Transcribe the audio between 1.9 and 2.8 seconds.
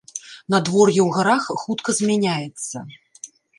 змяняецца.